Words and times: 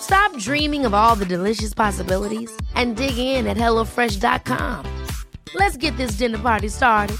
Stop 0.00 0.36
dreaming 0.36 0.84
of 0.84 0.94
all 0.94 1.16
the 1.16 1.24
delicious 1.24 1.72
possibilities 1.74 2.50
and 2.74 2.96
dig 2.96 3.16
in 3.16 3.46
at 3.46 3.56
HelloFresh.com. 3.56 4.84
Let's 5.54 5.76
get 5.76 5.96
this 5.96 6.16
dinner 6.16 6.38
party 6.38 6.68
started. 6.68 7.16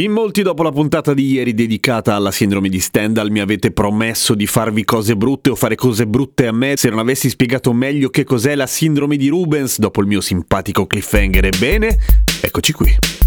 In 0.00 0.12
molti 0.12 0.42
dopo 0.42 0.62
la 0.62 0.70
puntata 0.70 1.12
di 1.12 1.32
ieri 1.32 1.52
dedicata 1.52 2.14
alla 2.14 2.30
sindrome 2.30 2.68
di 2.68 2.80
Stendhal 2.80 3.30
mi 3.30 3.40
avete 3.40 3.72
promesso 3.72 4.34
di 4.34 4.46
farvi 4.46 4.84
cose 4.84 5.16
brutte 5.16 5.50
o 5.50 5.54
fare 5.54 5.74
cose 5.74 6.06
brutte 6.06 6.46
a 6.46 6.52
me 6.52 6.76
se 6.76 6.88
non 6.88 7.00
avessi 7.00 7.28
spiegato 7.28 7.72
meglio 7.72 8.08
che 8.08 8.24
cos'è 8.24 8.54
la 8.54 8.66
sindrome 8.66 9.16
di 9.16 9.28
Rubens 9.28 9.78
dopo 9.78 10.00
il 10.00 10.06
mio 10.06 10.20
simpatico 10.20 10.86
cliffhanger. 10.86 11.46
Ebbene, 11.46 11.98
eccoci 12.40 12.72
qui. 12.72 13.19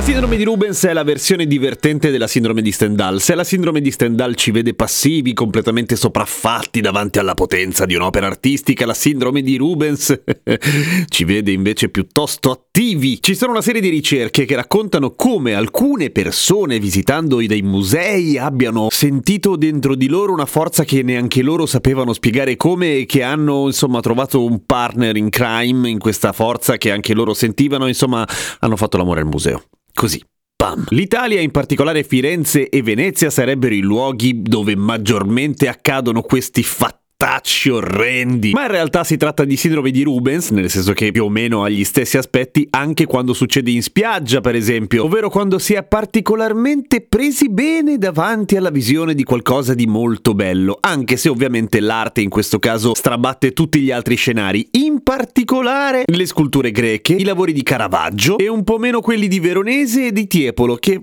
La 0.00 0.06
sindrome 0.06 0.38
di 0.38 0.44
Rubens 0.44 0.82
è 0.86 0.94
la 0.94 1.04
versione 1.04 1.46
divertente 1.46 2.10
della 2.10 2.26
sindrome 2.26 2.62
di 2.62 2.72
Stendhal. 2.72 3.20
Se 3.20 3.34
la 3.34 3.44
sindrome 3.44 3.82
di 3.82 3.90
Stendhal 3.90 4.34
ci 4.34 4.50
vede 4.50 4.72
passivi, 4.72 5.34
completamente 5.34 5.94
sopraffatti 5.94 6.80
davanti 6.80 7.18
alla 7.18 7.34
potenza 7.34 7.84
di 7.84 7.96
un'opera 7.96 8.26
artistica, 8.26 8.86
la 8.86 8.94
sindrome 8.94 9.42
di 9.42 9.58
Rubens 9.58 10.22
ci 11.06 11.24
vede 11.24 11.52
invece 11.52 11.90
piuttosto 11.90 12.50
attivi. 12.50 13.20
Ci 13.20 13.34
sono 13.34 13.50
una 13.50 13.60
serie 13.60 13.82
di 13.82 13.90
ricerche 13.90 14.46
che 14.46 14.54
raccontano 14.54 15.14
come 15.14 15.52
alcune 15.52 16.08
persone 16.08 16.78
visitando 16.78 17.36
dei 17.36 17.60
musei 17.60 18.38
abbiano 18.38 18.88
sentito 18.88 19.54
dentro 19.56 19.94
di 19.94 20.08
loro 20.08 20.32
una 20.32 20.46
forza 20.46 20.84
che 20.84 21.02
neanche 21.02 21.42
loro 21.42 21.66
sapevano 21.66 22.14
spiegare 22.14 22.56
come 22.56 23.00
e 23.00 23.04
che 23.04 23.22
hanno 23.22 23.66
insomma 23.66 24.00
trovato 24.00 24.42
un 24.42 24.64
partner 24.64 25.18
in 25.18 25.28
crime 25.28 25.90
in 25.90 25.98
questa 25.98 26.32
forza 26.32 26.78
che 26.78 26.90
anche 26.90 27.12
loro 27.12 27.34
sentivano, 27.34 27.86
insomma 27.86 28.26
hanno 28.60 28.76
fatto 28.76 28.96
l'amore 28.96 29.20
al 29.20 29.26
museo. 29.26 29.62
Così. 30.00 30.24
Bam. 30.56 30.86
L'Italia, 30.88 31.42
in 31.42 31.50
particolare 31.50 32.04
Firenze 32.04 32.70
e 32.70 32.80
Venezia, 32.80 33.28
sarebbero 33.28 33.74
i 33.74 33.80
luoghi 33.80 34.40
dove 34.40 34.74
maggiormente 34.74 35.68
accadono 35.68 36.22
questi 36.22 36.62
fatti 36.62 36.99
fattacci 37.20 37.68
orrendi. 37.68 38.52
Ma 38.52 38.62
in 38.62 38.70
realtà 38.70 39.04
si 39.04 39.18
tratta 39.18 39.44
di 39.44 39.56
sindrome 39.56 39.90
di 39.90 40.02
Rubens, 40.02 40.50
nel 40.50 40.70
senso 40.70 40.94
che 40.94 41.12
più 41.12 41.24
o 41.24 41.28
meno 41.28 41.62
ha 41.62 41.68
gli 41.68 41.84
stessi 41.84 42.16
aspetti 42.16 42.66
anche 42.70 43.04
quando 43.04 43.34
succede 43.34 43.70
in 43.70 43.82
spiaggia, 43.82 44.40
per 44.40 44.54
esempio, 44.54 45.04
ovvero 45.04 45.28
quando 45.28 45.58
si 45.58 45.74
è 45.74 45.82
particolarmente 45.84 47.02
presi 47.06 47.50
bene 47.50 47.98
davanti 47.98 48.56
alla 48.56 48.70
visione 48.70 49.14
di 49.14 49.22
qualcosa 49.22 49.74
di 49.74 49.86
molto 49.86 50.34
bello, 50.34 50.78
anche 50.80 51.18
se 51.18 51.28
ovviamente 51.28 51.80
l'arte 51.80 52.22
in 52.22 52.30
questo 52.30 52.58
caso 52.58 52.94
strabatte 52.94 53.52
tutti 53.52 53.80
gli 53.80 53.90
altri 53.90 54.14
scenari, 54.14 54.66
in 54.72 55.02
particolare 55.02 56.04
le 56.06 56.26
sculture 56.26 56.70
greche, 56.70 57.12
i 57.12 57.24
lavori 57.24 57.52
di 57.52 57.62
Caravaggio 57.62 58.38
e 58.38 58.48
un 58.48 58.64
po' 58.64 58.78
meno 58.78 59.02
quelli 59.02 59.28
di 59.28 59.40
Veronese 59.40 60.06
e 60.06 60.12
di 60.12 60.26
Tiepolo, 60.26 60.76
che 60.76 61.02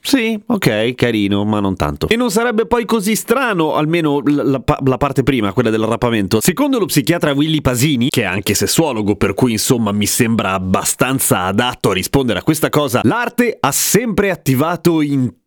sì, 0.00 0.40
ok, 0.46 0.94
carino, 0.94 1.44
ma 1.44 1.60
non 1.60 1.76
tanto. 1.76 2.08
E 2.08 2.16
non 2.16 2.30
sarebbe 2.30 2.66
poi 2.66 2.84
così 2.84 3.14
strano, 3.14 3.74
almeno 3.74 4.20
la, 4.24 4.42
la, 4.42 4.62
la 4.84 4.96
parte 4.96 5.22
prima, 5.22 5.49
quella 5.52 5.70
del 5.70 5.82
rapamento. 5.82 6.40
Secondo 6.40 6.78
lo 6.78 6.86
psichiatra 6.86 7.32
Willy 7.32 7.60
Pasini, 7.60 8.08
che 8.08 8.22
è 8.22 8.26
anche 8.26 8.54
sessuologo, 8.54 9.16
per 9.16 9.34
cui 9.34 9.52
insomma 9.52 9.92
mi 9.92 10.06
sembra 10.06 10.52
abbastanza 10.52 11.44
adatto 11.44 11.90
a 11.90 11.94
rispondere 11.94 12.38
a 12.38 12.42
questa 12.42 12.68
cosa, 12.68 13.00
l'arte 13.04 13.56
ha 13.58 13.72
sempre 13.72 14.30
attivato 14.30 15.00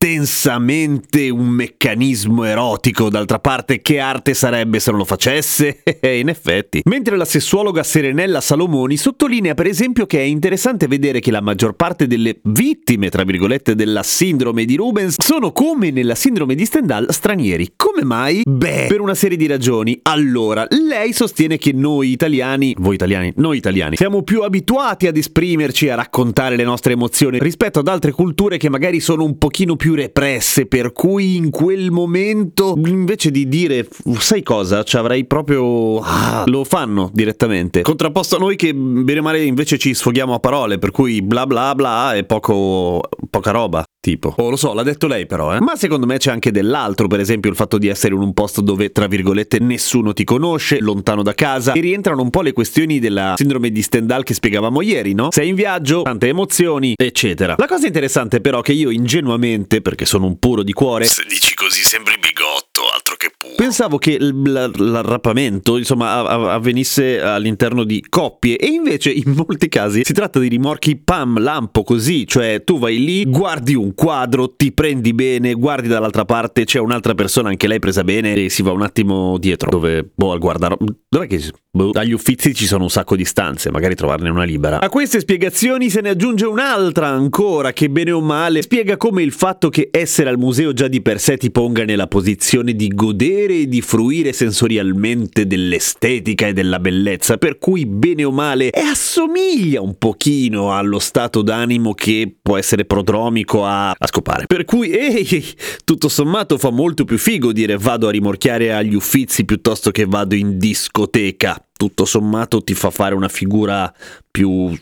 intensamente 0.03 1.29
un 1.29 1.47
meccanismo 1.47 2.43
erotico. 2.43 3.09
D'altra 3.09 3.39
parte, 3.39 3.81
che 3.81 3.99
arte 3.99 4.33
sarebbe 4.33 4.81
se 4.81 4.89
non 4.89 4.99
lo 4.99 5.05
facesse? 5.05 5.81
In 6.03 6.27
effetti. 6.27 6.81
Mentre 6.83 7.15
la 7.15 7.23
sessuologa 7.23 7.83
Serenella 7.83 8.41
Salomoni 8.41 8.97
sottolinea 8.97 9.53
per 9.53 9.67
esempio 9.67 10.05
che 10.05 10.19
è 10.19 10.23
interessante 10.23 10.87
vedere 10.87 11.21
che 11.21 11.31
la 11.31 11.39
maggior 11.39 11.75
parte 11.75 12.05
delle 12.05 12.37
vittime, 12.43 13.09
tra 13.09 13.23
virgolette, 13.23 13.75
della 13.75 14.03
sindrome 14.03 14.65
di 14.65 14.75
Rubens 14.75 15.15
sono 15.21 15.53
come 15.53 15.89
nella 15.89 16.15
sindrome 16.15 16.55
di 16.55 16.65
Stendhal 16.65 17.07
stranieri. 17.09 17.73
Come 17.77 18.03
mai? 18.03 18.41
Beh, 18.45 18.87
per 18.89 18.99
una 18.99 19.15
serie 19.15 19.37
di 19.37 19.47
ragioni. 19.47 19.97
Allora, 20.01 20.67
lei 20.69 21.13
sostiene 21.13 21.57
che 21.57 21.71
noi 21.71 22.11
italiani, 22.11 22.75
voi 22.77 22.95
italiani, 22.95 23.31
noi 23.37 23.55
italiani, 23.55 23.95
siamo 23.95 24.23
più 24.23 24.41
abituati 24.41 25.07
ad 25.07 25.15
esprimerci, 25.15 25.87
a 25.87 25.95
raccontare 25.95 26.57
le 26.57 26.63
nostre 26.65 26.91
emozioni 26.91 27.39
rispetto 27.39 27.79
ad 27.79 27.87
altre 27.87 28.11
culture 28.11 28.57
che 28.57 28.69
magari 28.69 28.99
sono 28.99 29.23
un 29.23 29.37
pochino 29.37 29.77
più 29.77 29.92
represse, 29.93 30.65
per 30.65 30.91
cui 30.91 31.35
in 31.35 31.49
quel 31.49 31.91
momento, 31.91 32.75
invece 32.85 33.31
di 33.31 33.47
dire, 33.47 33.87
sai 34.17 34.43
cosa, 34.43 34.83
ci 34.83 34.97
avrei 34.97 35.25
proprio... 35.25 35.99
Ah, 35.99 36.43
lo 36.47 36.63
fanno 36.63 37.09
direttamente. 37.13 37.81
Contrapposto 37.81 38.35
a 38.35 38.39
noi 38.39 38.55
che 38.55 38.73
bene 38.73 39.19
o 39.19 39.23
male 39.23 39.43
invece 39.43 39.77
ci 39.77 39.93
sfoghiamo 39.93 40.33
a 40.33 40.39
parole, 40.39 40.79
per 40.79 40.91
cui 40.91 41.21
bla 41.21 41.45
bla 41.45 41.73
bla 41.75 42.15
e 42.15 42.23
poco... 42.23 43.01
poca 43.29 43.51
roba. 43.51 43.83
Tipo. 44.03 44.33
Oh, 44.35 44.49
lo 44.49 44.57
so, 44.57 44.73
l'ha 44.73 44.83
detto 44.83 45.07
lei 45.07 45.25
però, 45.25 45.55
eh. 45.55 45.61
Ma 45.61 45.77
secondo 45.77 46.05
me 46.05 46.17
c'è 46.17 46.29
anche 46.29 46.51
dell'altro, 46.51 47.07
per 47.07 47.21
esempio 47.21 47.49
il 47.49 47.55
fatto 47.55 47.77
di 47.77 47.87
essere 47.87 48.13
in 48.13 48.19
un 48.19 48.33
posto 48.33 48.59
dove, 48.59 48.91
tra 48.91 49.07
virgolette, 49.07 49.59
nessuno 49.59 50.11
ti 50.11 50.25
conosce, 50.25 50.81
lontano 50.81 51.23
da 51.23 51.33
casa, 51.33 51.71
e 51.71 51.79
rientrano 51.79 52.21
un 52.21 52.29
po' 52.29 52.41
le 52.41 52.51
questioni 52.51 52.99
della 52.99 53.35
sindrome 53.37 53.69
di 53.69 53.81
Stendhal 53.81 54.25
che 54.25 54.33
spiegavamo 54.33 54.81
ieri, 54.81 55.13
no? 55.13 55.29
Sei 55.31 55.47
in 55.47 55.55
viaggio, 55.55 56.01
tante 56.01 56.27
emozioni, 56.27 56.95
eccetera. 56.97 57.55
La 57.57 57.65
cosa 57.65 57.87
interessante 57.87 58.41
però 58.41 58.59
che 58.59 58.73
io 58.73 58.89
ingenuamente, 58.89 59.79
perché 59.79 60.03
sono 60.03 60.25
un 60.25 60.37
puro 60.37 60.63
di 60.63 60.73
cuore, 60.73 61.05
Se 61.05 61.23
dici 61.25 61.53
così 61.55 61.81
sembri 61.81 62.17
bigotto, 62.19 62.81
altro 62.93 63.15
che. 63.15 63.31
Pensavo 63.55 63.97
che 63.97 64.17
l- 64.19 64.41
l- 64.41 64.71
l'arrapamento 64.77 65.77
insomma 65.77 66.25
avvenisse 66.53 67.21
all'interno 67.21 67.83
di 67.83 68.03
coppie 68.09 68.57
e 68.57 68.67
invece 68.67 69.11
in 69.11 69.33
molti 69.35 69.69
casi 69.69 70.01
si 70.03 70.13
tratta 70.13 70.39
di 70.39 70.47
rimorchi 70.47 70.95
pam 70.97 71.39
lampo 71.39 71.83
così, 71.83 72.25
cioè 72.25 72.63
tu 72.63 72.79
vai 72.79 73.03
lì, 73.03 73.25
guardi 73.25 73.75
un 73.75 73.93
quadro, 73.93 74.55
ti 74.55 74.71
prendi 74.71 75.13
bene, 75.13 75.53
guardi 75.53 75.87
dall'altra 75.87 76.25
parte, 76.25 76.65
c'è 76.65 76.79
un'altra 76.79 77.13
persona 77.13 77.49
anche 77.49 77.67
lei 77.67 77.79
presa 77.79 78.03
bene 78.03 78.33
e 78.33 78.49
si 78.49 78.63
va 78.63 78.71
un 78.71 78.81
attimo 78.81 79.37
dietro 79.37 79.69
dove 79.69 80.09
boh 80.13 80.31
al 80.31 80.39
guardare 80.39 80.77
dov'è 81.07 81.27
che 81.27 81.41
boh, 81.69 81.91
dagli 81.91 82.11
uffizi 82.11 82.53
ci 82.53 82.65
sono 82.65 82.83
un 82.83 82.89
sacco 82.89 83.15
di 83.15 83.25
stanze, 83.25 83.71
magari 83.71 83.95
trovarne 83.95 84.29
una 84.29 84.43
libera. 84.43 84.79
A 84.79 84.89
queste 84.89 85.19
spiegazioni 85.19 85.89
se 85.89 86.01
ne 86.01 86.09
aggiunge 86.09 86.45
un'altra 86.45 87.07
ancora 87.07 87.71
che 87.71 87.89
bene 87.89 88.11
o 88.11 88.21
male 88.21 88.61
spiega 88.61 88.97
come 88.97 89.21
il 89.21 89.31
fatto 89.31 89.69
che 89.69 89.89
essere 89.91 90.29
al 90.29 90.37
museo 90.37 90.73
già 90.73 90.87
di 90.87 91.01
per 91.01 91.19
sé 91.19 91.37
ti 91.37 91.51
ponga 91.51 91.83
nella 91.85 92.07
posizione 92.07 92.73
di 92.73 92.87
godere 92.87 93.32
e 93.41 93.67
di 93.67 93.81
fruire 93.81 94.31
sensorialmente 94.33 95.47
dell'estetica 95.47 96.47
e 96.47 96.53
della 96.53 96.79
bellezza, 96.79 97.37
per 97.37 97.57
cui 97.57 97.85
bene 97.85 98.23
o 98.23 98.31
male 98.31 98.69
e 98.69 98.79
assomiglia 98.79 99.81
un 99.81 99.97
pochino 99.97 100.73
allo 100.73 100.99
stato 100.99 101.41
d'animo 101.41 101.93
che 101.93 102.35
può 102.41 102.57
essere 102.57 102.85
prodromico 102.85 103.65
a, 103.65 103.91
a 103.91 104.07
scopare. 104.07 104.45
Per 104.45 104.65
cui, 104.65 104.91
ehi, 104.91 105.43
tutto 105.83 106.09
sommato 106.09 106.57
fa 106.57 106.69
molto 106.69 107.05
più 107.05 107.17
figo 107.17 107.51
dire 107.51 107.77
vado 107.77 108.07
a 108.07 108.11
rimorchiare 108.11 108.73
agli 108.73 108.93
uffizi 108.93 109.45
piuttosto 109.45 109.91
che 109.91 110.05
vado 110.05 110.35
in 110.35 110.57
discoteca. 110.57 111.65
Tutto 111.75 112.05
sommato 112.05 112.63
ti 112.63 112.73
fa 112.75 112.91
fare 112.91 113.15
una 113.15 113.29
figura 113.29 113.93
più 114.29 114.73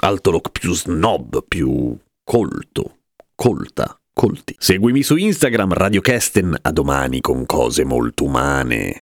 alto, 0.00 0.40
più 0.52 0.74
snob, 0.74 1.44
più 1.46 1.96
colto, 2.24 2.96
colta. 3.34 3.98
Colti. 4.18 4.56
Seguimi 4.58 5.02
su 5.02 5.16
Instagram 5.16 5.74
Radio 5.74 6.00
Kesten, 6.00 6.56
a 6.62 6.72
domani 6.72 7.20
con 7.20 7.44
cose 7.44 7.84
molto 7.84 8.24
umane. 8.24 9.05